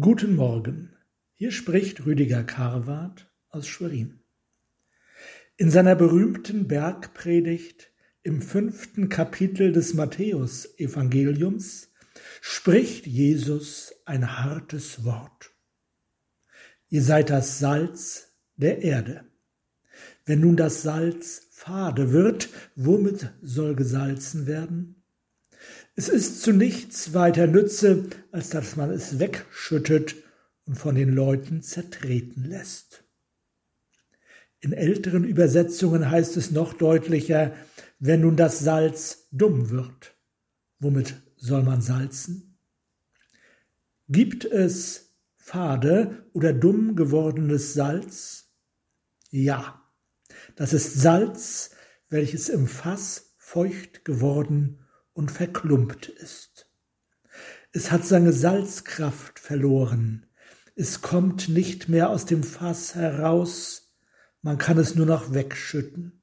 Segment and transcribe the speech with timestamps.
[0.00, 0.96] Guten Morgen,
[1.34, 4.24] hier spricht Rüdiger Karwart aus Schwerin.
[5.56, 7.92] In seiner berühmten Bergpredigt
[8.24, 11.92] im fünften Kapitel des Matthäus-Evangeliums
[12.40, 15.52] spricht Jesus ein hartes Wort.
[16.88, 19.24] Ihr seid das Salz der Erde.
[20.24, 25.03] Wenn nun das Salz fade wird, womit soll gesalzen werden?
[25.96, 30.16] Es ist zu nichts weiter Nütze, als dass man es wegschüttet
[30.64, 33.04] und von den Leuten zertreten lässt.
[34.58, 37.54] In älteren Übersetzungen heißt es noch deutlicher,
[38.00, 40.16] wenn nun das Salz dumm wird,
[40.80, 42.58] womit soll man salzen?
[44.08, 48.52] Gibt es fade oder dumm gewordenes Salz?
[49.30, 49.80] Ja,
[50.56, 51.70] das ist Salz,
[52.08, 54.83] welches im Fass feucht geworden
[55.14, 56.68] und verklumpt ist.
[57.72, 60.26] Es hat seine Salzkraft verloren.
[60.76, 63.94] Es kommt nicht mehr aus dem Fass heraus.
[64.42, 66.20] Man kann es nur noch wegschütten.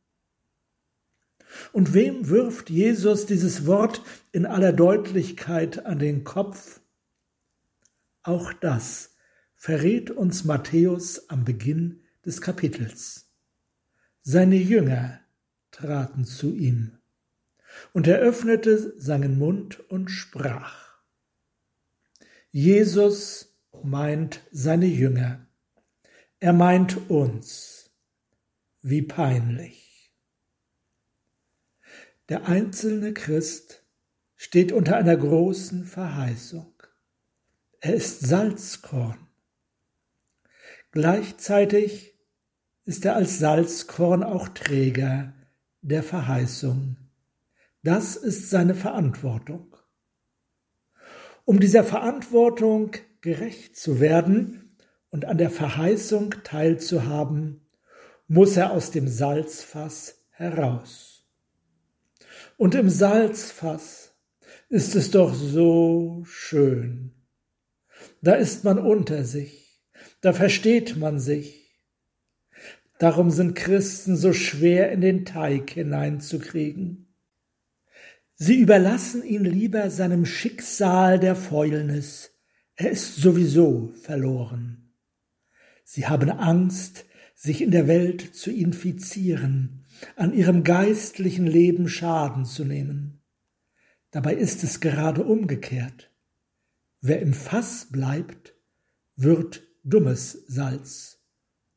[1.74, 6.80] Und wem wirft Jesus dieses Wort in aller Deutlichkeit an den Kopf?
[8.24, 9.16] Auch das
[9.56, 13.30] verrät uns Matthäus am Beginn des Kapitels.
[14.22, 15.20] Seine Jünger
[15.72, 17.01] traten zu ihm
[17.94, 21.00] und er öffnete seinen Mund und sprach.
[22.52, 25.48] Jesus meint seine Jünger.
[26.40, 27.92] Er meint uns.
[28.84, 30.12] Wie peinlich.
[32.30, 33.86] Der einzelne Christ
[34.38, 36.74] steht unter einer großen Verheißung.
[37.80, 39.28] Er ist Salzkorn.
[40.92, 42.18] Gleichzeitig
[42.86, 45.34] ist er als Salzkorn auch Träger
[45.82, 46.98] der Verheißung
[47.84, 49.76] das ist seine Verantwortung.
[51.46, 54.78] Um dieser Verantwortung gerecht zu werden
[55.10, 57.68] und an der Verheißung teilzuhaben,
[58.28, 61.26] muss er aus dem Salzfass heraus.
[62.58, 64.14] Und im Salzfass
[64.70, 67.12] ist es doch so schön.
[68.22, 69.82] Da ist man unter sich,
[70.22, 71.82] da versteht man sich.
[73.00, 77.11] Darum sind Christen so schwer in den Teig hineinzukriegen.
[78.44, 82.32] Sie überlassen ihn lieber seinem Schicksal der Fäulnis.
[82.74, 84.96] Er ist sowieso verloren.
[85.84, 89.86] Sie haben Angst, sich in der Welt zu infizieren,
[90.16, 93.22] an ihrem geistlichen Leben Schaden zu nehmen.
[94.10, 96.12] Dabei ist es gerade umgekehrt.
[97.00, 98.56] Wer im Fass bleibt,
[99.16, 101.20] wird dummes Salz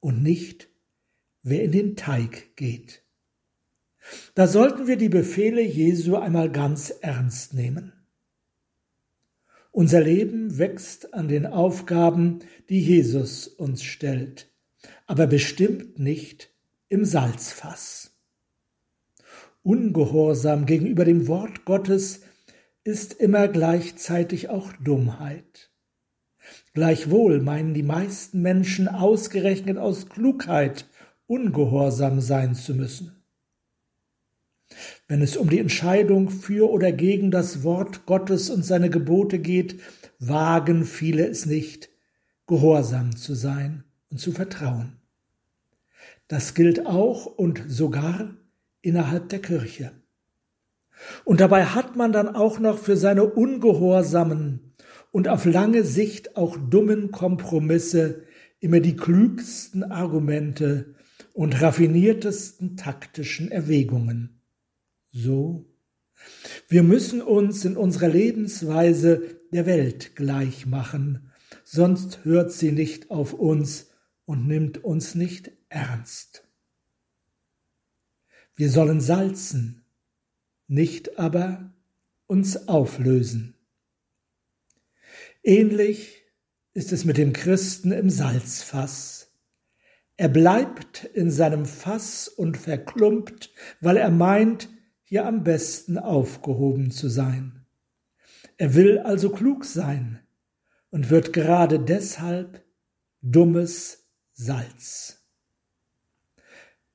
[0.00, 0.70] und nicht
[1.42, 3.03] wer in den Teig geht.
[4.34, 7.92] Da sollten wir die Befehle Jesu einmal ganz ernst nehmen.
[9.70, 14.52] Unser Leben wächst an den Aufgaben, die Jesus uns stellt,
[15.06, 16.50] aber bestimmt nicht
[16.88, 18.12] im Salzfass.
[19.62, 22.20] Ungehorsam gegenüber dem Wort Gottes
[22.84, 25.70] ist immer gleichzeitig auch Dummheit.
[26.74, 30.86] Gleichwohl meinen die meisten Menschen ausgerechnet aus Klugheit
[31.26, 33.13] ungehorsam sein zu müssen.
[35.06, 39.80] Wenn es um die Entscheidung für oder gegen das Wort Gottes und seine Gebote geht,
[40.18, 41.90] wagen viele es nicht,
[42.46, 44.96] gehorsam zu sein und zu vertrauen.
[46.26, 48.34] Das gilt auch und sogar
[48.80, 49.92] innerhalb der Kirche.
[51.24, 54.74] Und dabei hat man dann auch noch für seine ungehorsamen
[55.10, 58.22] und auf lange Sicht auch dummen Kompromisse
[58.58, 60.94] immer die klügsten Argumente
[61.34, 64.33] und raffiniertesten taktischen Erwägungen
[65.14, 65.64] so?
[66.68, 71.30] Wir müssen uns in unserer Lebensweise der Welt gleich machen,
[71.64, 73.90] sonst hört sie nicht auf uns
[74.26, 76.46] und nimmt uns nicht ernst.
[78.56, 79.84] Wir sollen salzen,
[80.66, 81.72] nicht aber
[82.26, 83.54] uns auflösen.
[85.42, 86.22] Ähnlich
[86.72, 89.32] ist es mit dem Christen im Salzfass.
[90.16, 94.68] Er bleibt in seinem Fass und verklumpt, weil er meint,
[95.04, 97.64] hier am besten aufgehoben zu sein.
[98.56, 100.20] Er will also klug sein
[100.90, 102.64] und wird gerade deshalb
[103.20, 105.24] dummes Salz.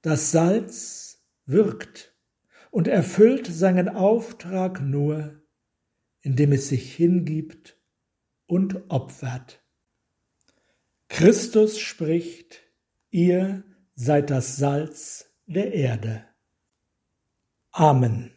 [0.01, 2.15] Das Salz wirkt
[2.71, 5.41] und erfüllt seinen Auftrag nur,
[6.21, 7.77] indem es sich hingibt
[8.45, 9.63] und opfert.
[11.09, 12.61] Christus spricht,
[13.09, 13.63] ihr
[13.95, 16.28] seid das Salz der Erde.
[17.77, 18.31] Amen.